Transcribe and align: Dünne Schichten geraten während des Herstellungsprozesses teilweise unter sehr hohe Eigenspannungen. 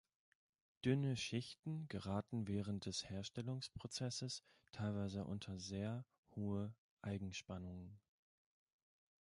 Dünne 0.83 1.15
Schichten 1.15 1.87
geraten 1.87 2.47
während 2.47 2.87
des 2.87 3.07
Herstellungsprozesses 3.11 4.41
teilweise 4.71 5.23
unter 5.25 5.59
sehr 5.59 6.05
hohe 6.35 6.73
Eigenspannungen. 7.03 7.99